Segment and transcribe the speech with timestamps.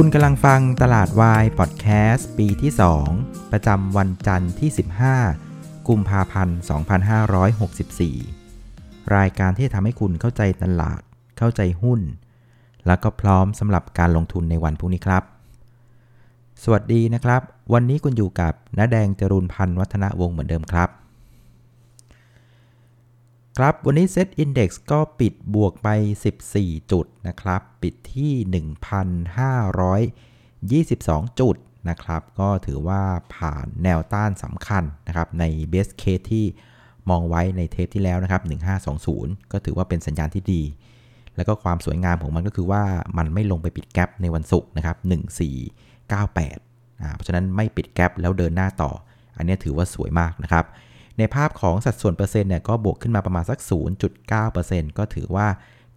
[0.00, 2.72] คุณกำลังฟังตลาดวายพอดแคสต์ปีที่
[3.10, 4.70] 2 ประจำวันจันทร์ที่
[5.28, 6.58] 15 กุมภาพันธ์
[8.26, 11.00] 2564 รายการที่ทำให้คุณเข้าใจตลาด
[11.38, 12.00] เข้าใจหุ้น
[12.86, 15.22] แล้วก็พร้อมสำหรับการลงทุนในวันพรุ่งนี้ครับ
[16.62, 20.88] สวัสดีนะครับ วันนี้คุณอยู่กับน้าแดงจรุนพันธ์วัฒนวงศ์เหมือนเดิมครับ
[23.62, 25.88] ครับ วันนี้ Set Index ก็ปิดบวกไป
[26.40, 28.32] 14 จุดนะครับ ปิดที่
[30.80, 31.56] 1,522 จุด
[31.88, 33.02] นะครับ ก็ถือว่า
[33.34, 36.44] ผ่านแนวต้านสำคัญนะครับ ใน Best Case ที่
[37.10, 38.42] มองไว้ในเทปที่แล้วนะครับ
[38.96, 40.62] 1520 ก็ถือว่าเป็นสัญญาณที่ดี
[41.36, 42.82] แล้วก็ความสวยงามของมันก็คือว่า
[43.18, 44.96] มันไม่ลงไปปิดแกลบในวันศุกร์นะครับ
[45.78, 48.90] 1498อ่าเพราะฉะนั้นไม่ปิดแกลบแล้วเดินหน้าต่อ
[49.36, 50.66] อันนี้ถือว่าสวยมากนะครับ
[51.18, 53.58] ในภาพของสัดส่วนเปอร์เซ็นต์เนี่ยก็บวกขึ้นมาประมาณสัก
[54.28, 55.46] 0.9%ก็ถือว่า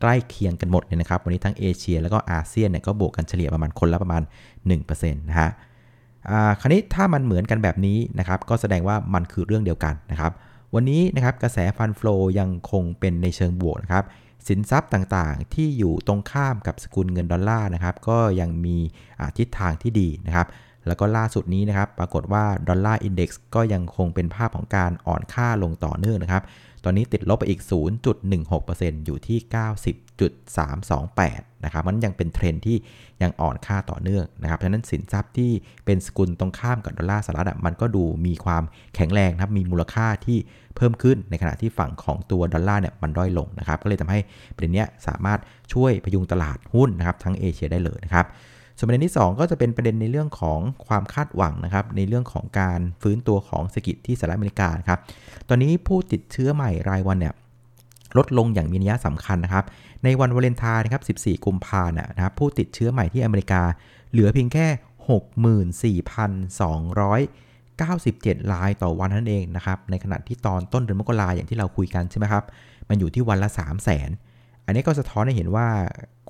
[0.01, 4.21] ใกล้เคียงกันหมดเลยนะครับ วันนี้ทั้งเอเชียแล้วก็อาเซียนเนี่ยก็บวกกันเฉลี่ยประมาณคนละประมาณ
[4.67, 5.49] 1%นะฮะ
[6.59, 10.31] คราวนี้ถ้ามันเหมือนกันแบบนี้นะครับ ก็แสดงว่ามันคือเรื่องเดียวกันนะครับ
[10.75, 14.05] วันนี้นะครับกระแส fund flow ยังคงเป็นในเชิงบวกนะครับ
[14.47, 18.77] สินทรัพย์ต่างๆ ที่อยู่ตรงข้ามกับสกุลเงินดอลลาร์นะครับ ก็ยังมี
[19.37, 20.47] ทิศทางที่ดีนะครับ
[20.87, 26.43] แล้วก็ล่าสุดนี้นะครับ ปรากฏว่า Dollar Index ก็ยังคงเป็นภาพของการอ่อนค่าลงต่อเนื่องนะครับ
[26.85, 27.61] ตอนนี้ติดลบไปอีก
[28.33, 29.39] 0.16%อยู่ที่
[30.49, 32.77] 90.328 นะครับ มันยังเป็นเทรนที่
[33.21, 35.51] ยังอ่อนค่าต่อเนื่องนะครับเพราะฉะนั้นสินทรัพย์ที่
[35.85, 38.63] เป็นสกุลตรงข้ามกับดอลลาร์สหรัฐมันก็ดูมีความ
[38.95, 40.37] แข็งแรงนะครับ มีมูลค่าที่
[40.75, 44.19] เพิ่มขึ้นในขณะที่ฝั่งของตัวดอลลาร์เนี่ยมันด้อยลงนะครับ ก็เลยทำให้
[44.55, 45.39] ประเด็นนี้สามารถ
[45.73, 48.25] ช่วยพยุงตลาดหุ้นนะครับทั้งเอเชียได้เลยนะครับ
[48.81, 54.99] ส่วนประเด็นที่ 2 ก็จะเป็นประเด็นในเรื่องของความคาดหวังนะครับ ในเรื่องของการฟื้นตัวของเศรษฐกิจที่สหรัฐอเมริกาครับ
[55.49, 57.33] ตอนนี้ผู้ติดเชื้อใหม่รายวันเนี่ย
[58.17, 59.65] ลดลงอย่างมีนัยสำคัญนะครับ
[60.03, 63.61] ในวันวาเลนไทน์นะครับ 14 กุมภาพันธ์นะครับ ผู้ติดเชื้อใหม่ที่อเมริกา
[64.11, 64.67] เหลือเพียงแค่
[65.99, 72.43] 64,297 รายต่อวันนั่นเองนะครับ ในขณะที่ตอนต้นเดือนมกราอย่างที่เราคุยกันใช่ไหมครับ
[72.89, 74.30] มันอยู่ที่วันละ 3 0 0 0 0 0
[74.65, 75.67] อันนี้ก็สะท้อนให้เห็นว่า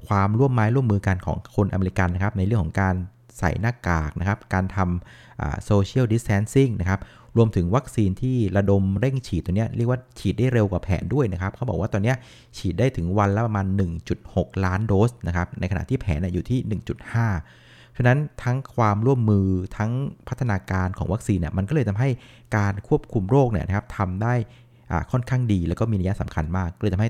[0.08, 2.96] ความร่วมไม้ร่วมมือกันของคนอเมริกันนะครับในเรื่องของการ
[3.40, 7.00] ใส่หน้ากากนะครับ การทำโซเชียลดิสแทนซิ่งนะครับ
[7.38, 12.14] รวมถึงวัคซีนที่ระดมเร่งฉีดตัวนี้เรียกว่าฉีดได้เร็วกว่าแผนด้วยนะครับ เขาบอกว่าตอนนี้
[12.58, 13.66] ฉีดได้ถึงวันละประมาณ
[14.16, 16.59] 1.6 ล้านโดสนะครับ ในขณะที่แผนอยู่ที่
[17.28, 19.47] 1.5เพราะนั้นทั้งความร่วมมือ
[19.78, 19.91] ทั้ง
[20.28, 22.09] พัฒนาการของวัคซีนเนี่ยมันก็เลยทำให้
[22.58, 24.34] การควบคุมโรคเนี่ยนะครับทำได้
[25.12, 27.09] ค่อนข้างดี แล้วก็มีนัยสำคัญมากก็เลยทำให้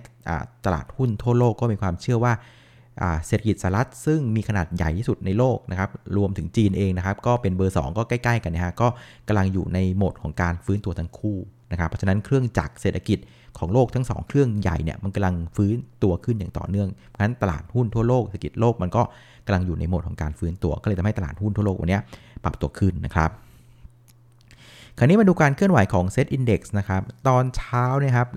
[0.66, 2.34] ตลาดหุ้นทั่วโลกก็มีความเชื่อว่า
[3.26, 8.88] เศรษฐกิจสหรัฐซึ่งมีขนาดใหญ่ที่สุดในโลกนะครับรวมถึงจีนเองนะครับก็เป็นเบอร์ 2 ก็ใกล้ๆกันนะฮะก็
[9.28, 11.38] กำลังอยู่ในโหมดของการฟื้นตัวทั้งคู่
[11.72, 13.20] นะครับเพราะฉะนั้นเครื่องจักรเศรษฐกิจ
[13.58, 19.02] ของโลกทั้ง 2 เครื่องใหญ่เนี่ยมันกำลังฟื้นตัวขึ้นอย่างต่อเนื่องเพราะฉะนั้นตลาดหุ้นทั่วโลกเศรษฐกิจโลกมันก็
[19.46, 22.00] กำลังอยู่ในโหมดของการฟื้นตัว ก็เลยทำให้ตลาดหุ้นทั่วโลกวันนี้
[22.44, 23.30] ปรับตัวขึ้นนะครับ
[24.98, 28.30] คราวนี้มาดูการเคลื่อนไหวของ Set Index นะครับ ตอนเช้านะครับ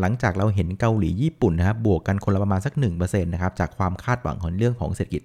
[0.00, 5.22] หลังจากเราเห็นเกาหลีญี่ปุ่นนะครับบวกกันคนละประมาณสัก1%นะครับจากความคาดหวังของเรื่องของเศรษฐกิจ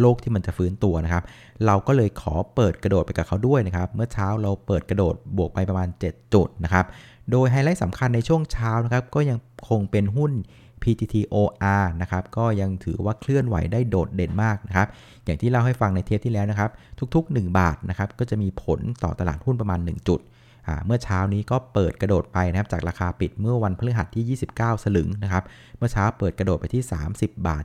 [0.00, 1.22] โลกที่มันจะฟื้นตัวนะครับ
[1.66, 6.84] เราก็เลยขอเปิดกระโดดไปกับเขาด้วยนะครับ เมื่อเช้าเราเปิดกระโดดบวกไปประมาณ 7 จุดนะครับ
[7.30, 9.38] โดยไฮไลท์สำคัญในช่วงเช้านะครับก็ยัง
[9.68, 10.32] คงเป็นหุ้น
[10.82, 14.88] PTTOR นะครับก็ยังถือว่าเคลื่อนไหวได้โดดเด่นมากนะครับ
[15.24, 16.70] อย่างที่เล่าให้ฟังในเทปที่แล้วนะครับ
[17.14, 20.20] ทุกๆ 1 บาทนะครับก็จะมีผลต่อตลาดหุ้นประมาณ 1 จุด
[20.86, 25.44] เมื่อเช้านี้ก็เปิดกระโดดไปนะครับจากราคาปิดเมื่อวันพฤหัสที่ 29 สลึงนะครับ
[25.78, 26.82] เมื่อเช้าเปิดกระโดดไปที่
[27.14, 27.64] 30 บาท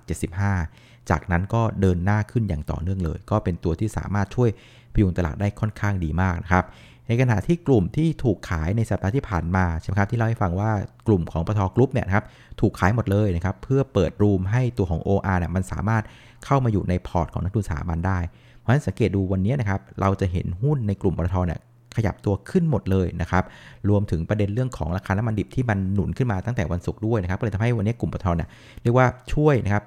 [0.54, 4.50] 75 จากนั้นก็เดินหน้าขึ้นอย่างต่อเนื่องเลย ก็เป็นตัวที่สามารถช่วย
[4.94, 6.66] พยุงตลาดได้ค่อนข้างดีมากนะครับ
[7.08, 10.72] ในขณะที่กลุ่มที่ถูกขายในสัปดาห์ที่ผ่านมาใช่ไหมครับที่เล่าให้ฟังว่า
[11.08, 12.26] กลุ่มของปตทกรุ๊ปเนี่ยครับ
[12.62, 16.04] ถูกขายหมดเลยนะครับเพื่อเปิด room ให้ตัวของ OR เนี่ยมันสามารถ
[16.46, 18.20] เข้ามาอยู่ในพอร์ตของนักทุนสถาบันได้
[18.60, 21.60] เพราะฉะนั้นสังเกตดูวันนี้นะครับเราจะเห็นหุ้นในกลุ่มปทเนี่ย
[21.98, 23.44] ขยับตัวขึ้นหมดเลยนะครับ
[23.90, 28.50] รวมถึงประเด็นเรื่องของราคาน้ำมันดิบที่มันหนุนขึ้นมาตั้งแต่วันศุกร์ด้วยนะครับก็เลยทำให้วันนี้กลุ่มปทเนี่ย
[28.84, 29.84] เรียกว่าช่วยนะครับ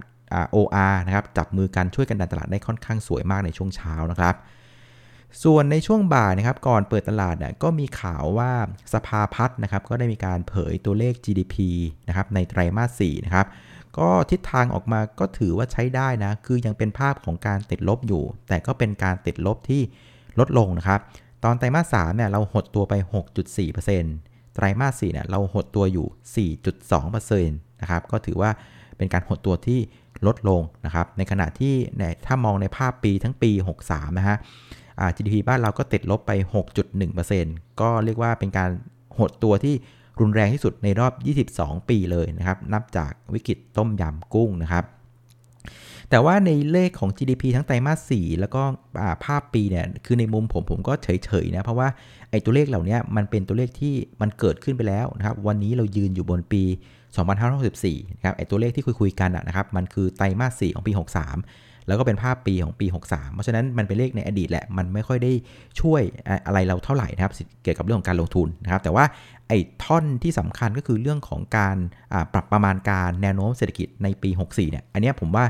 [0.54, 4.34] OR นะครับจับมือกันช่วยกันดันตลาดได้ค่อนข้างสวยมากในช่วงเช้านะครับ
[5.44, 8.52] ส่วนในช่วงบ่ายนะครับก่อนเปิดตลาดก็มีข่าวว่า
[8.94, 11.56] สภาพัฒน์นะครับก็ได้มีการเผยตัวเลข GDP
[12.08, 13.46] นะครับในไตรมาส4นะครับ
[13.98, 19.82] ก็ทิศทางออกมาก็ถือว่าใช้ได้นะ คือยังเป็นภาพของการติดลบอยู่ แต่ก็เป็นการติดลบที่
[20.38, 21.00] ลดลงนะครับ
[21.44, 22.94] ตอนไตรมาสสามเนี่ยเราหดตัวไป
[23.74, 28.50] 6.4%ไตรมาส4เนี่ยเราหดตัวอยู่ 4.2%นะครับ ก็ถือว่า
[28.96, 29.80] เป็นการหดตัวที่
[30.26, 31.74] ลดลงนะครับ ในขณะที่
[32.26, 33.50] ถ้ามองในภาพปีทั้งปี
[33.86, 34.36] 63 นะฮะ
[35.16, 36.32] GDP บ้านเราก็ติดลบไป
[37.06, 38.70] 6.1%ก็เรียกว่าเป็นการ
[39.18, 39.74] หดตัวที่
[40.20, 41.12] รุนแรงที่สุดในรอบ
[41.50, 44.84] 22 ปีเลยนะครับ นับจากวิกฤตต้มยำกุ้งนะครับ
[46.10, 48.62] แต่ว่าในเลขของ GDP ทั้งไตรมาส 4 แล้วก็
[49.24, 51.88] ภาพปีเนี่ย คือในมุมผมผมก็เฉยๆนะ เพราะว่า
[52.30, 56.62] ไอ้ตัวเลขเหล่านี้มันเป็นตัวเลขที่มันเกิดขึ้นไปแล้วนะครับ วันนี้เรายืนอยู่บนปี
[57.44, 65.32] 2564 นะครับ ไอ้ตัวเลขที่คุยๆกันนะครับ มันคือไตรมาส 4 ของปี 63 แล้วก็เป็นภาพปีของปี 63 เพราะฉะนั้นมันเป็นเลขในอดีตแหละ มันไม่ค่อยได้
[65.80, 66.02] ช่วย
[66.46, 69.04] อะไรเราเท่าไหร่นะครับ เกี่ยวกับเรื่องของการลงทุนนะครับ แต่ว่า
[69.48, 71.76] ไอ้ท่อนที่สำคัญก็คือเรื่องของการ
[72.32, 75.44] ปรับประมาณการแนวโน้มเศรษฐกิจในปี 64 เนี่ย อันนี้ผมว่า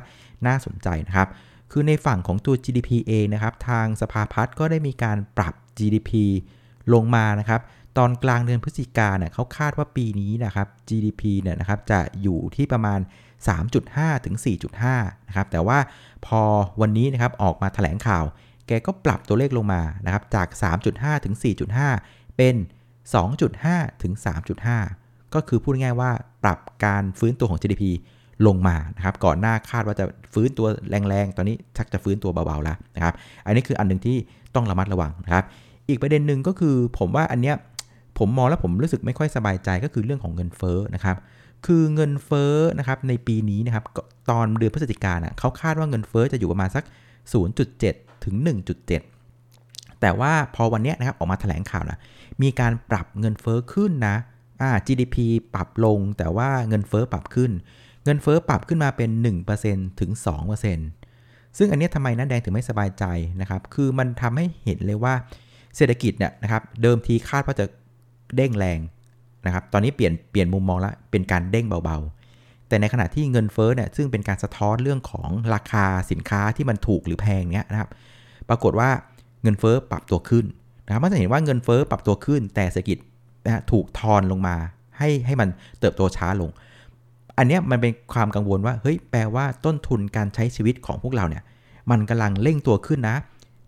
[0.46, 1.28] น่าสนใจนะครับ
[1.72, 6.10] คือในฝั่งของตัว GDP เองนะครับ ทางสภาพัฒน์ก็ได้มีการปรับ GDP
[6.94, 7.60] ลงมานะครับ
[7.98, 13.00] ตอนกลางเดือนพฤศจิกาเนี่ยเขาคาดว่าปีนี้นะครับ GDP เนี่ยนะครับจะอยู่ที่ประมาณ
[13.60, 14.36] 3.5 ถึง
[14.82, 15.78] 4.5 นะครับ แต่ว่า
[16.26, 16.40] พอ
[16.80, 18.24] วันนี้นะครับออกมาแถลงข่าว
[18.66, 20.48] แกก็ปรับตัวเลขลงมานะครับจาก
[20.86, 21.34] 3.5 ถึง
[21.86, 22.54] 4.5 เป็น
[23.28, 24.12] 2.5 ถึง
[24.74, 26.10] 3.5 ก็คือพูดง่ายๆว่า
[26.44, 27.84] ปรับการฟื้นตัวของ GDP
[28.46, 30.04] ลงมานะครับก่อนหน้าคาดว่าจะ
[30.34, 33.14] ฟื้นตัวแรงๆ ตอนนี้ชักจะฟื้นตัวเบาๆแล้วนะครับ
[33.46, 34.16] อันนี้คืออันหนึ่งที่
[34.54, 35.44] ต้องระมัดระวังนะครับ
[35.88, 37.56] อีกประเด็นหนึ่งก็คือผมว่าอันเนี้ย
[38.18, 41.16] ผมมองแล้วผมรู้สึกไม่ค่อยสบายใจก็คือเรื่องของเงินเฟ้อนะครับ
[41.66, 43.84] คือเงินเฟ้อนะครับในปีนี้นะครับ
[44.30, 46.84] ตอนเดือนพฤศจิกายนเขาคาดว่าเงินเฟ้อจะอยู่ประมาณสัก
[47.54, 48.34] 0.7 ถึง
[49.18, 51.98] 1.7 แต่ว่าพอวันนี้นะครับออกมาแถลงข่าวนะ
[52.42, 54.16] มีการปรับเงินเฟ้อขึ้นนะ
[54.60, 55.16] อ่า GDP
[55.54, 57.50] ปรับลงแต่ว่าเงินเฟ้อปรับขึ้น
[58.04, 59.10] เงินเฟ้อปรับขึ้นมาเป็น
[59.54, 60.10] 1%ถึง
[60.84, 63.04] 2%ซึ่งอันนี้ทำไมนั่นแดงถึงไม่สบายใจ
[63.40, 65.14] นะครับ คือมันทำให้เห็นเลยว่า
[65.76, 67.66] เศรษฐกิจเนี่ยนะครับ เดิมทีคาดว่าจะ
[68.36, 68.78] เด้งแรง
[69.46, 77.88] นะครับ ตอนนี้เปลี่ยนเปลี่ยนมุมมองแล้วเป็นการเด้งเบาๆ แต่ในขณะที่เงินเฟ้อเนี่ยซึ่งเป็นการสะท้อนเรื่องของราคาสินค้าที่มันถูกหรือแพงเนี่ยนะครับ
[78.48, 78.90] ปรากฏว่า
[79.42, 80.44] เงินเฟ้อปรับตัวขึ้น
[80.86, 82.98] นะครับมันจะเห็นว่าเงินเฟ้อปรับตัวขึ้น แต่เศรษฐกิจ
[83.44, 84.56] นะถูกทอนลงมา
[84.98, 85.48] ให้ให้มัน
[85.80, 86.50] เติบโตช้าลง
[87.38, 91.42] อันนี้มันเป็นความกังวลว่าเฮ้ยแปลว่าต้นทุนการใช้ชีวิตของพวกเราเนี่ย
[91.90, 93.16] มันกำลังเร่งตัวขึ้นนะ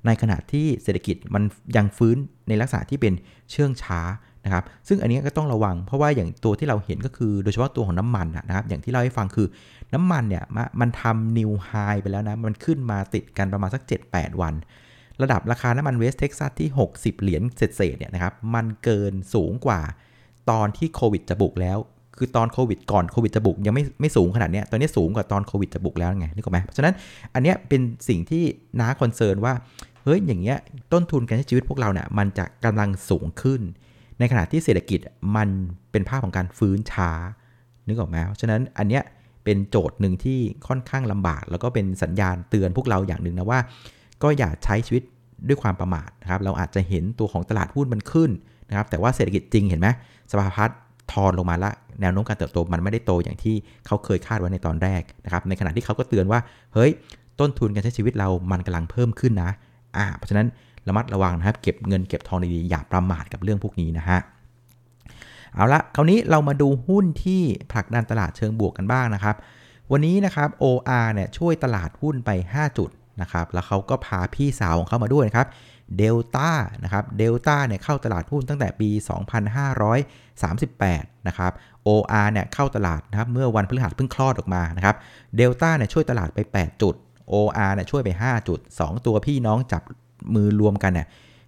[0.06, 1.42] ในขณะที่เศรษฐกิจมัน
[1.76, 2.16] ยังฟื้น
[2.48, 3.14] ในลักษณะที่เป็น
[3.50, 4.00] เชื่องช้า
[4.44, 9.46] นะครับซึ่งอันนี้ก็ต้องระวัง เพราะว่าอย่างตัวที่เราเห็นก็คือโดยเฉพาะตัวของน้ำมันนะครับอย่างที่เราให้ฟังคือ
[9.94, 10.44] น้ำมันเนี่ย
[10.80, 11.70] มันทำ new high
[12.02, 13.82] ไปแล้วนะมันขึ้นมาติดกันประมาณสัก
[14.12, 14.54] 7-8 วัน
[15.22, 19.80] ระดับราคาน้ำมันเวสเท็กซัสที่ 60 เหรียญเศษเนี่ยนะครับมันเกินสูงกว่า
[20.50, 21.78] ตอนที่โควิดจะบุกแล้ว
[22.16, 26.94] คือตอนโควิดก่อนโควิดจะบุกยังไม่ไม่สูงขนาดนี้ตอนนี้สูงกว่าตอนโควิดจะบุกแล้วไงนึกออกไหมเพราะฉะนั้น
[27.34, 28.44] อันนี้เป็นสิ่งที่
[28.80, 29.54] น้าคอนเซิร์นว่า
[30.04, 30.58] เฮ้ยอย่างเงี้ย
[30.92, 33.60] ต้นทุนการใช้ชีวิตพวกเราเนี่ยมันจะกำลังสูงขึ้น
[34.18, 35.00] ในขณะที่เศรษฐกิจ
[35.36, 35.48] มัน
[35.90, 37.10] เป็นภาพของการฟื้นช้า
[37.86, 39.02] นึกออกไหมเพราะฉะนั้นอันเนี้ย
[39.44, 40.38] เป็นโจทย์หนึ่งที่
[40.68, 43.60] ค่อนข้างลำบาก แล้วก็เป็นสัญญาณเตือนพวกเราอย่างหนึ่งนะว่า
[44.22, 45.02] ก็อย่าใช้ชีวิต
[45.48, 48.30] ด้วยความประมาทนะครับ เราอาจจะเห็นตัวของตลาดหุ้นมันขึ้น
[48.68, 49.88] นะครับ แต่ว่าเศรษฐกิจจริงเห็นไหม
[50.30, 50.78] สภาพัฒน์
[51.12, 53.54] ทอนลงมาละ แนวโน้มการเติบโตมันไม่ได้โตอย่างที่
[53.86, 56.40] เขาเคยคาดไว้ในตอนแรกนะครับ ในขณะที่เขาก็เตือนว่า
[56.74, 56.90] เฮ้ย
[57.40, 59.50] ต้นทุนการใช้ชีวิตเรามันกำลังเพิ่มขึ้นนะ
[59.96, 60.46] อ่า เพราะฉะนั้น
[60.88, 64.18] ระมัดระวังนะครับ เก็บเงินเก็บทองดีๆ อย่าประมาทกับเรื่องพวกนี้นะฮะ
[65.54, 67.42] เอาละคราวนี้เรามาดูหุ้นที่
[67.72, 69.36] ผลักดันตลาดเชิงบวกกันบ้างนะครับ
[69.92, 72.90] วันนี้นะครับ OR เนี่ยช่วยตลาดหุ้นไป 5 จุด
[73.20, 75.48] นะครับ แล้วเขาก็พาพี่สาวของเขามาด้วยนะครับ
[75.98, 76.50] เดลต้า
[76.84, 78.90] นะครับเดลต้าเนี่ยเข้าตลาดหุ้นตั้งแต่ปี
[80.48, 81.52] 2538 นะครับ
[81.86, 84.96] OR เนี่ยเข้าตลาดนะครับเมื่อวันพฤหัสเพิ่งคลอดออกมานะครับ
[85.36, 86.94] เดลต้าเนี่ยช่วยตลาดไป 8 จุด
[87.32, 89.82] OR เนี่ยช่วยไป 5 จุด 2 ตัวพี่น้องจับ
[90.34, 91.06] มือรวมกันเนี่ย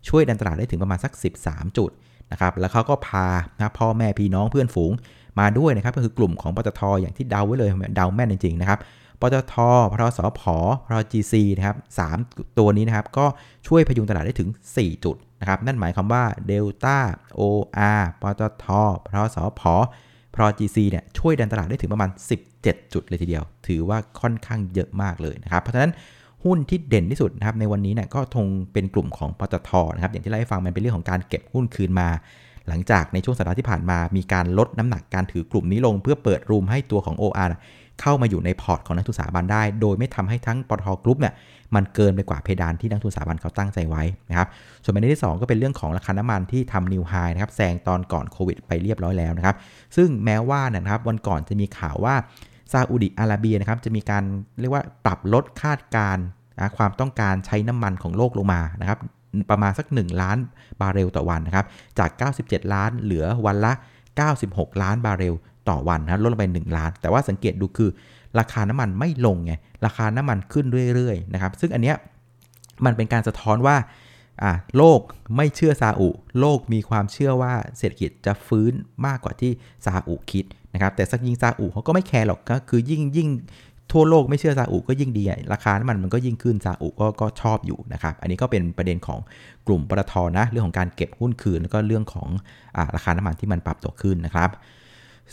[0.09, 1.12] ช่วยดันตลาดได้ถึงประมาณสัก
[1.43, 1.91] 13 จุด
[2.33, 4.93] นะครับแล้วเขาก็พานะพ่อแม่พี่น้องเพื่อนฝูง
[5.41, 8.79] มาด้วยนะครับก็คือกลุ่มของปตทอย่างที่เดาไว้เลยเดาแม่นจริงๆนะครับ
[9.21, 9.55] ปตท
[9.91, 10.43] พทสพ
[10.87, 11.77] พจีซีนะครับ
[12.17, 13.27] 3ตัวนี้นะครับก็
[13.67, 16.99] ช่วยพยุงตลาดได้ถึง 4 จุดนะครับนั่นหมายความว่าเดลต้า
[17.35, 18.67] OR ปตท
[19.07, 19.62] ปตทสผ
[20.35, 22.11] PTTGC เนี่ยช่วยดันตลาดได้ถึงประมาณ
[22.53, 25.93] 17 จุดเลยทีเดียว ถือว่าค่อนข้างเยอะมากเลยนะครับเพราะฉะนั้น
[26.44, 32.09] หุ้นที่เด่นที่สุดนะครับในวันนี้เนี่ยก็คงเป็นกลุ่มของปตทนะครับอย่างที่เล่าให้ฟังมันเป็นเรื่องของการเก็บหุ้นคืนมา
[32.68, 37.52] หลังจากในช่วงสัปดาห์ที่ผ่านมา มีการลดน้ำหนักการถือกลุ่มนี้ลง เพื่อเปิด room ให้ตัวของ OR
[38.00, 41.35] เข้ามาอยู่ในพอร์ตของนักทุนสถาบันได้ โดยไม่ทำให้ทั้งปตทกรุ๊ปเนี่ย
[41.75, 44.49] มันเกินไปกว่าเพดานที่นักทุนสถาบันเขาตั้งใจไว้นะครับ
[44.82, 49.56] ส่วนประเด็นที่ 2 ก็เป็นเรื่องของราคาน้ำมันที่ทำ new high นะครับแซงตอนก่อนโควิดไปเรียบร้อยแล้วนะครับ
[49.97, 52.14] ซึ่งแม้ว่านะครับวันก่อนจะมีข่าวว่า
[52.73, 54.25] ซาอุดิอาระเบียนะครับจะมีการ
[54.61, 56.19] เรียกว่าปรับลดคาดการ
[56.77, 58.99] ความต้องการใช้น้ำมันของโลกลงมานะครับ
[59.50, 60.39] ประมาณสัก 1 ล้าน
[60.81, 61.67] บาร์เรลต่อวันนะครับ
[61.99, 62.11] จาก
[62.43, 63.73] 97 ล้านเหลือวันละ
[64.27, 65.35] 96 ล้านบาร์เรล
[65.69, 67.91] ต่อวันนะลดลงไป 1 ล้าน แต่ว่าสังเกตดูคือ
[68.39, 69.53] ราคาน้ำมันไม่ลงไง
[69.87, 71.97] ราคาน้ำมันขึ้นเรื่อยๆนะครับซึ่งอันเนี้ย
[72.85, 73.77] มันเป็นการสะท้อนว่า
[74.42, 75.00] อ่าโลก
[75.37, 76.09] ไม่เชื่อซาอุ
[76.40, 78.73] โลกมีความเชื่อว่าเศรษฐกิจจะฟื้น
[79.06, 79.52] มากกว่าที่
[79.85, 80.44] ซาอุคิด
[80.75, 83.28] นะครับแต่สักยิงซาอุเขาก็ไม่แคร์หรอกก็คือยิ่งยิ่ง
[83.92, 89.20] ทั่วโลกไม่เชื่อซาอุก็ยิ่งดีราคาน้ำมันมันก็ยิ่งขึ้นซาอุก็ก็ชอบอยู่นะครับ อันนี้ก็เป็นประเด็นของ
[89.66, 92.28] กลุ่มปตทนะ เรื่องของการเก็บหุ้นคืน แล้วก็เรื่องของ
[92.76, 94.50] อราคาน้ำมันที่มันปรับตัวขึ้นนะครับ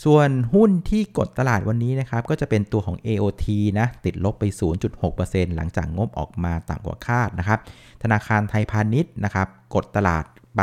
[0.03, 3.45] ส่วนหุ้นที่กดตลาดวันนี้นะครับ ก็จะเป็นตัวของ AOT
[3.79, 4.43] นะ ติดลบไป
[4.99, 7.59] 0.6%หลังจากงบออกมาต่ำกว่าคาดนะครับ
[8.03, 10.23] ธนาคารไทยพาณิชย์นะครับ กดตลาด
[10.57, 10.61] ไป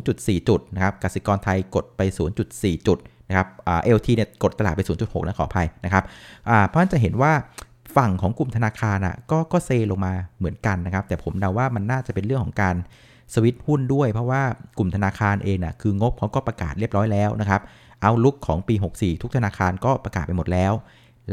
[0.00, 2.00] 0.4 จุดนะครับกสิกรไทยกดไป
[2.44, 3.48] 0.4 จุดนะครับ
[3.84, 6.04] เอลทีเนี่ยกดตลาดไป 0.6 นะขออภัยนะครับ
[6.68, 7.32] เพราะฉะนั้นจะเห็นว่า
[7.96, 12.76] ฝั่งของกลุ่มธนาคารอะก็ก็เซลงมาเหมือนกันนะครับ แต่ผมเดาว่ามันน่าจะเป็นเรื่องของการ
[13.34, 14.42] สวิตหุ้นด้วย เพราะว่า
[14.78, 17.60] กลุ่มธนาคารเองน่ะคืองบเขาก็ประกาศเรียบร้อยแล้วนะครับ
[18.02, 20.72] เอาลุกของปี 64 ทุกธนาคารก็ประกาศไปหมดแล้ว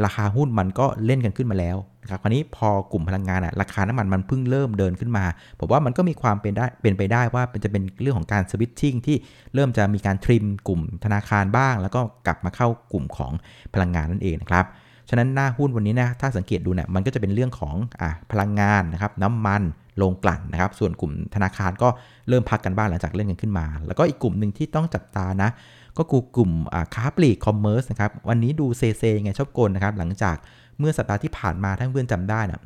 [0.05, 5.25] ราคาหุ้นมันก็เล่นกันขึ้นมาแล้วนะครับคราวนี้พอกลุ่มพลังงานอะราคาน้ำมันมันเพิ่งเริ่มเดินขึ้นมา
[5.59, 9.17] ผมว่ามันก็มีความเป็นได้เป็นไปได้ว่าจะเป็นเรื่องของการสวิตชิ่งที่
[9.53, 13.31] เริ่มจะมีการทริมกลุ่มธนาคารบ้าง แล้วก็กลับมาเข้ากลุ่มของ
[13.73, 14.65] พลังงานนั่นเองนะครับ
[15.09, 19.63] ฉะนั้นหน้าหุ้นวันนี้นะถ้าสังเกตดูเนี่ยมันก็จะเป็นเรื่องของอะพลังงานนะครับน้ำมัน
[19.97, 21.89] โรงกลั่นนะครับ ส่วนกลุ่มธนาคารก็
[22.29, 25.49] เริ่มพักกันบ้างหลังจากเล่นกันขึ้นมา แล้วก็อีกกลุ่มหนึ่งที่ต้องจับตานะ
[25.97, 26.51] ก็คือกลุ่ม
[26.95, 30.35] ค้าปลีก commerce นะครับ วันนี้ดูเซเซไงชอบกลนะครับ หลังจาก
[30.79, 32.61] เมื่อสัปดาห์ที่ผ่านมาท่านเพื่อนจำได้นะ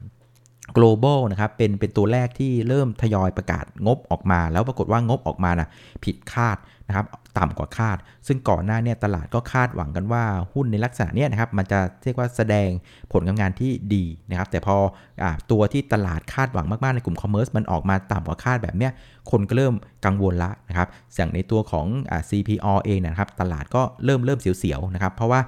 [0.77, 5.67] global นะครับเป็นเป็นตัวแรกที่เริ่มทยอยประกาศงบออกมา แล้วปรากฏว่างบออกมานะ
[6.03, 6.57] ผิดคาด
[6.87, 7.05] นะครับ
[7.37, 12.69] ต่ำกว่าคาด ซึ่งก่อนหน้าเนี่ยตลาดก็คาดหวังกันว่าหุ้นในลักษณะนี้นะครับมันจะเรียกว่าแสดง
[13.11, 14.75] ผลการงานที่ดีนะครับแต่พอ
[15.21, 18.91] อตัวที่ตลาดคาดหวังมากๆในกลุ่ม commerce มันออกมาต่ำกว่าคาดแบบเนี้ย
[19.31, 19.73] คนก็เริ่ม
[20.05, 25.39] กังวลละนะครับอย่างในตัวของอ CPO เองนะครับตลาดก็เริ่มเริ่มเสียวๆนะครับเพราะว่า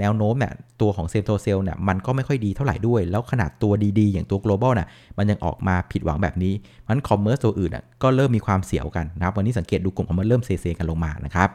[0.00, 6.52] แนวโน้มเนี่ยตัวของ same store sale เนี่ยมันก็ไม่ค่อยดีเท่าไหร่ด้วย แล้วขนาดตัวดีๆ อย่างตัว global น่ะมันยังออกมาผิดหวังแบบนี้
[6.88, 11.50] มัน commerce ตัวอื่นก็เริ่มมีความเสียวกันนะครับวันนี้สังเกตดูกลุ่ม commerce เริ่มเซๆกันลงมานะครับ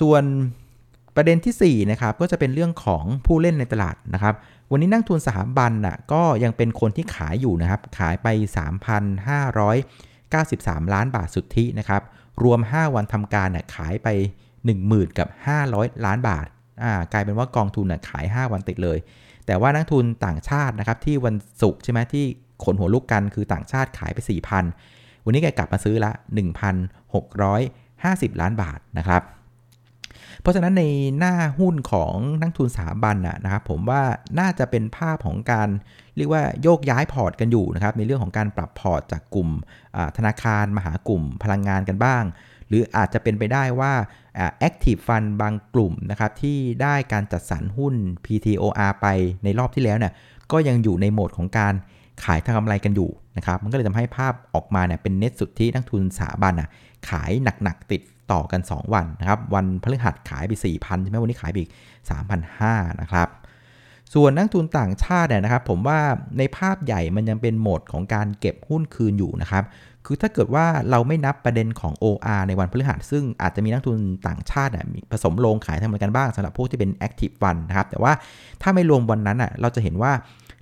[0.00, 0.22] ส่วน
[1.16, 4.34] ประเด็นที่4นะครับก็จะเป็นเรื่องของผู้เล่นในตลาดนะครับ
[4.70, 8.28] วันนี้นักทุนสถาบันน่ะก็ยังเป็นคนที่ขายอยู่นะครับ ขายไป
[9.60, 12.02] 3,593 ล้านบาทสุทธินะครับ
[12.42, 14.08] รวม 5 วันทำการน่ะขายไป
[14.64, 15.28] 10,000กับ
[15.66, 16.46] 500 ล้านบาท
[16.82, 18.98] อ่ากลายเป็นว่ากองทุนน่ะขาย 5 วันติดเลย
[19.46, 22.24] แต่ว่านักทุนต่างชาตินะครับที่วันศุกร์ใช่ไหมที่
[22.64, 24.18] ขนหัวลุกกันคือต่างชาติขายไป
[24.72, 26.12] 4,000 วันนี้แกกลับมาซื้อละ
[28.08, 29.22] 50 ล้านบาทนะครับ
[30.40, 30.84] เพราะฉะนั้นใน
[31.18, 34.02] หน้าหุ้นของนักทุนสถาบันนะครับผมว่า
[34.40, 35.68] น่าจะเป็นภาพของการ
[36.16, 39.48] เรียกว่าโยกย้ายพอร์ตกันอยู่นะครับในเรื่องของการปรับพอร์ตจากกลุ่ม
[40.16, 42.24] ธนาคารมาหากลุ่มพลังงานกันบ้าง
[42.68, 43.92] หรืออาจจะเป็นไปได้ว่า
[44.68, 49.06] Active Fund บางกลุ่มนะครับที่ได้การจัดสรรหุ้น PTTOR ไป
[49.44, 50.12] ในรอบที่แล้วเนี่ย
[50.52, 51.74] ก็ยังอยู่ในโหมดของการ
[52.24, 56.68] ขายทำกำไรกันอยู่ นะครับมันก็เลยทำให้ภาพออกมาเนี่ยเป็นเน็ตสุดที่นักทุนสถาบันอะ
[57.08, 57.30] ขาย
[57.62, 61.70] หนักๆติดต่อกัน 2 วันนะครับ วันพฤหัสขายไป 4,000ใช่ไหมวันนี้ขายไปอีก
[62.34, 63.28] 3,500 นะครับ
[64.14, 65.98] ส่วนนักทุนต่างชาติเนี่ยนะครับ ผมว่า
[66.38, 69.64] ในภาพใหญ่มันยังเป็นโหมดของการเก็บหุ้นคืนอยู่นะครับ
[70.06, 78.12] คือถ้าเกิดว่าเราไม่นับประเด็นของ OR ในวันพฤหัส ซึ่งอาจจะมีนักทุนต่างชาติมีผสมลงขายทำเหมือนกันบ้างสำหรับพวกที่เป็น Active Fund นะครับ แต่ว่า
[78.62, 80.12] ถ้าไม่รวมวันนั้นอะเราจะเห็นว่า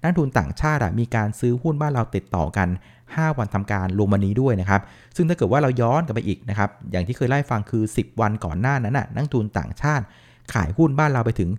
[0.03, 2.69] นักทุนต่างชาติมีการซื้อหุ้นบ้านเราติดต่อกัน
[3.03, 4.81] 5 วันทำการรวมวันนี้ด้วยนะครับ
[5.17, 10.05] ซึ่งถ้าเกิดว่าเราย้อนกลับไปอีกนะครับ อย่างที่เคยไล่ฟังคือ 10 วันก่อนหน้านั้นน่ะนักทุนต่างชาติ
[10.53, 11.51] ขายหุ้นบ้านเราไปถึง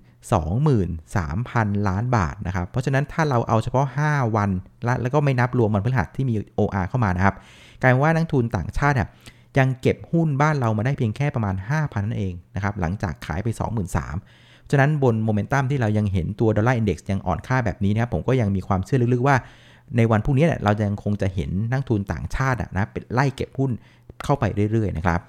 [0.69, 4.49] 23,000 ล้านบาทนะครับ เพราะฉะนั้นถ้าเราเอาเฉพาะ 5 วัน
[5.01, 7.35] แล้วก็ไม่นับรวมวันพฤหัสที่มี OR เข้ามานะครับ
[7.81, 8.95] กลายว่านักทุนต่างชาติ
[9.57, 19.35] ยังเก็บหุ้นบ้านเรามาได้เพียงแค่ประมาณ 5,000 นั่นเองนะครับ หลังจากขายไป 23,000 ฉะนั้นบนโมเมนตัมที่เรายังเห็นตัวดอลลาร์อินเด็กซ์ยังอ่อนค่าแบบนี้นะครับผมก็ยังมีความเชื่อลึกๆว่า
[19.97, 23.71] ในวันพรุ่งนี้เนี่ยเรายังคงจะเห็นนักทุนต่างชาตินะเป็นไล่เก็บหุ้น
[24.23, 25.19] เข้าไปเรื่อยๆนะครับ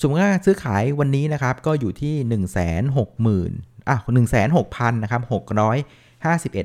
[0.00, 5.22] สมมติว่าซื้อขายวันนี้นะครับก็อยู่ที่ 1 6 0 0 0 0อะ1 6 0 0 0นะครับ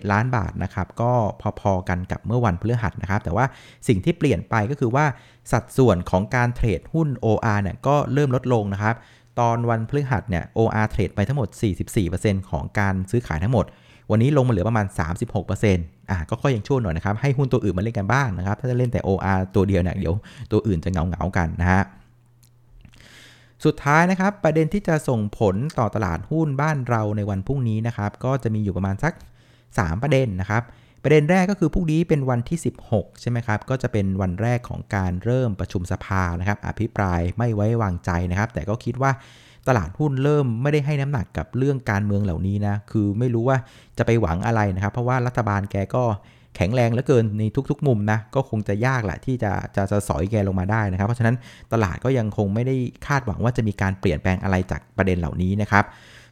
[0.03, 1.11] 651 ล้านบาทนะครับก็
[1.59, 3.45] พอๆกันกับเมื่อวันพฤหัสนะครับ แต่ว่า
[3.87, 5.05] สิ่งที่เปลี่ยนไปก็คือว่า
[5.51, 8.95] สัดส่วนของการเทรดหุ้น OR เนี่ยก็เริ่มลดลงนะครับ
[9.39, 11.49] ตอนวันพฤหัสเนี่ย OR เทรดไปทั้งหมด
[11.99, 13.65] 44%ของการซื้อขายทั้งหมด
[14.11, 14.85] วันนี้ลงมาเหลือประมาณ
[15.47, 20.13] 36%อะก็ค่อยยังชั่วหน่อยนะครับ ให้หุ้นตัวอื่นมาเล่นกันบ้างนะครับ ถ้าจะเล่นแต่ OR ตัวเดียวเนี่ยเดี๋ยว
[20.51, 21.83] ตัวอื่นจะเงาเงากันนะฮะ
[23.65, 29.13] สุดท้ายนะครับ ประเด็นที่จะส่งผลต่อตลาดหุ้นบ้านเราในวันพรุ่งนี้นะครับ ก็จะมีอยู่ประมาณสัก
[29.57, 30.63] 3 ประเด็นนะครับ
[31.03, 39.11] ประเด็นแรกก็คือพรุ่งนี้เป็นวันที่ 16 ใช่ไหมครับ ก็จะเป็นวันแรกของการเริ่มประชุมสภานะครับ อภิปรายไม่ไว้วางใจนะครับ แต่ก็คิดว่า
[39.67, 43.57] ตลาดหุ้นเริ่มไม่ได้ให้น้ำหนักกับเรื่องการเมืองเหล่านี้นะ คือไม่รู้ว่า
[43.97, 46.03] จะไปหวังอะไรนะครับ เพราะว่ารัฐบาลแกก็
[46.55, 51.35] แข็งแรงเหลือเกินในทุกๆ มุมนะ ก็คงจะยากแหละที่จะจะจะสอยแกลงมาได้นะครับ เพราะฉะนั้น
[51.73, 52.75] ตลาดก็ยังคงไม่ได้
[53.07, 55.85] คาดหวังว่าจะมีการเปลี่ยนแปลงอะไรจากประเด็นเหล่านี้นะครับ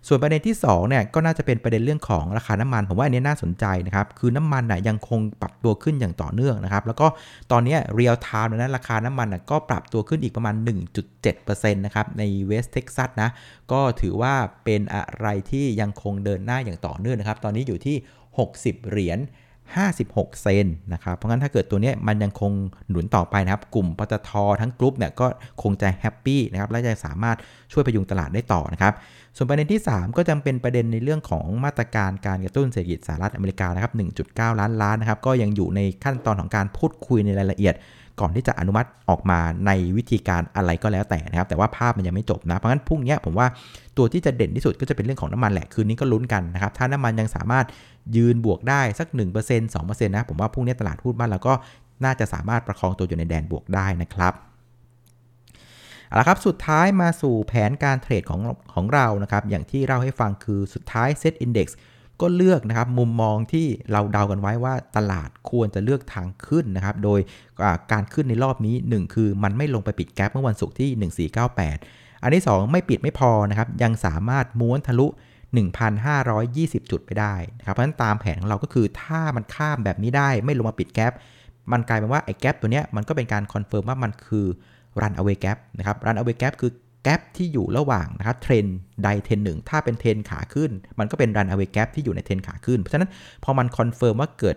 [0.08, 7.08] ส่วนประเด็นที่2เนี่ยก็น่าจะเป็นประเด็นเรื่องของราคาน้ำมัน ผมว่าอันนี้น่าสนใจนะครับ คือน้ำมันน่ะยังคงปรับตัวขึ้นอย่างต่อเนื่องนะครับ แล้วก็
[7.52, 10.56] ตอนนี้เรียลไทม์นะราคาน้ำมันน่ะก็ปรับตัวขึ้นอีกประมาณ
[11.16, 13.30] 1.7%นะครับในเวสต์เท็กซัสนะ
[13.72, 14.34] ก็ถือว่า
[14.64, 17.96] เป็นอะไรที่ยังคงเดินหน้าอย่างต่อเนื่องนะครับ ตอนนี้อยู่ที่
[18.44, 19.20] 60 เหรียญ
[19.86, 22.52] 56 เซนนะครับ เพราะงั้นถ้าเกิดตัวนี้มันยังคง
[22.90, 25.28] หนุนต่อไปนะครับ กลุ่มปตททั้งกลุ่มเนี่ยก็
[25.62, 27.38] คงจะ happy นะครับ และจะสามารถ
[27.72, 28.94] ช่วยพยุงตลาดได้ต่อนะครับ
[29.40, 33.94] ส่วนประเด็นที่ 3 ก็จะเป็นประเด็นในเรื่องของมาตรการการกระตุ้นเศรษฐกิจสหรัฐอเมริกานะครับ
[34.26, 37.76] 1.9 ล้านล้านนะครับ ก็ยังอยู่ในขั้นตอนของการพูดคุยในรายละเอียด
[38.20, 43.48] ก่อนที่จะอนุมัติออกมาในวิธีการอะไรก็แล้วแต่นะครับ แต่ว่าภาพมันยังไม่จบนะ เพราะงั้นพรุ่งนี้ผมว่า
[43.98, 47.66] ตัวที่จะเด่นที่สุดก็จะเป็นเรื่องของน้ำมันแหละ คืนนี้ก็ลุ้นกันนะครับ ถ้าน้ำมันยังสามารถ
[48.16, 49.18] ยืนบวกได้สัก 1%
[49.76, 51.54] 2%นะ ผมว่าพรุ่งนี้ตลาดหุ้นบ้านเราก็
[52.04, 54.34] น่าจะสามารถประคองตัวอยู่ในแดนบวกได้นะครับ
[56.08, 58.42] เอาละครับสุดท้ายมาสู่แผนการเทรดของ
[58.74, 61.68] ของเรานะครับอย่างที่เราให้ฟังคือสุดท้ายเซตอินดี x
[62.22, 67.20] ก็เลือกนะครับมุมมองที่เราเดากันไว้ว่าตลาดควรจะเลือกทางขึ้นนะครับ โดย
[67.92, 70.90] การขึ้นในรอบนี้ 1 คือมันไม่ลงไปปิด gap เมื่อวันศุกร์ที่
[71.58, 75.08] 1498 อันที่ 2 ไม่ปิดไม่พอนะครับ ยังสามารถม้วนทะลุ
[76.00, 81.14] 1,520 จุดไปได้นะครับเพราะฉะนั้นตามแผนของเราก็คือถ้ามันข้ามแบบนี้ได้ไม่ลงมาปิด gap
[81.72, 84.48] มันกลายเป็นว่าไอ้ gap ตัวเนี้ยมันก็เป็นการ confirm ว่ามันคือ
[85.02, 86.72] run away gap นะครับ run away gap คือ
[87.04, 88.66] gap ที่อยู่ระหว่างนะครับเทรน
[89.04, 93.10] ใดเทรนหนึ่งถ้าเป็นเทรนขาขึ้น มันก็เป็น run away gap ที่อยู่ในเทรนขาขึ้น เพราะฉะนั้น
[93.44, 94.56] พอมัน confirm ว่าเกิด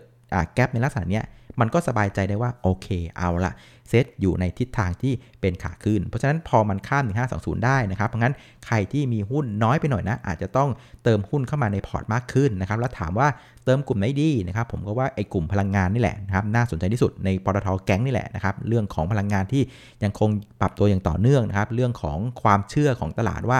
[0.54, 1.20] gap ในลักษณะนี้
[1.60, 2.86] มันก็สบายใจได้ว่าโอเค
[3.18, 3.52] เอาละ
[3.88, 8.34] เซตอยู่ในทิศทางที่เป็นขาขึ้น เพราะฉะนั้นพอมันข้าม 1520 ได้นะครับ เพราะงั้น
[8.66, 10.68] ใครที่มีหุ้นน้อยไปหน่อยนะ อาจจะต้อง
[11.04, 13.28] เติมหุ้นเข้ามาในพอร์ตมากขึ้นนะครับ แล้วถามว่า
[13.64, 19.62] เติมกลุ่มไหนดีนะครับ ผมก็ว่าไอ้กลุ่มพลังงานนี่แหละนะครับ น่าสนใจที่สุดในปตทแก๊งนี่แหละนะครับ เรื่องของพลังงานที่
[20.04, 20.28] ยังคง
[20.60, 23.58] ปรับตัวอย่างต่อเนื่องนะครับ เรื่องของความเชื่อของตลาดว่า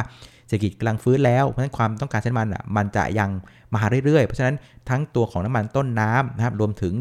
[0.51, 3.31] เศรษฐกิจกำลังฟื้นแล้วเพราะฉะนั้นความต้องการใช้น้ำมันอะมันจะยัง
[3.75, 4.57] มาเรื่อยๆ เพราะฉะนั้น
[4.89, 6.93] ทั้งตัวของน้ำมันต้นน้ำนะครับรวมถึง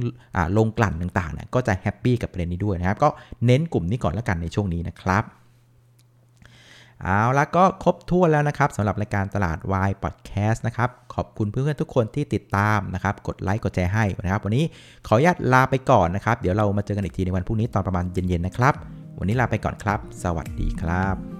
[0.58, 3.10] ลงกลั่นต่างๆเนี่ยก็จะแฮปปี้กับประเด็นนี้ด้วยนะครับ ก็
[3.46, 5.24] เน้นกลุ่มนี้ก่อนแล้วกันในช่วงนี้นะครับ
[7.04, 14.66] เอาละก็ครบถ้วแล้วนะครับสำหรับรายการตลาดวายพอดแคสต์นะครับ ขอบคุณเพื่อนๆทุกคนที่ติดตามนะครับ กดไลค์กดแชร์ให้นะครับ วันนี้
[15.08, 18.74] ขออนุญาตลาไปก่อนนะครับ เดี๋ยวเรามาเจอกันอีกทีในวันพรุ่งนี้ตอนประมาณเย็นๆนะครับ
[19.20, 21.39] วันนี้ลาไปก่อนครับ สวัสดีครับ